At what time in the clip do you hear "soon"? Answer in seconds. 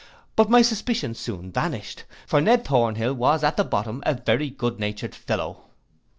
1.19-1.51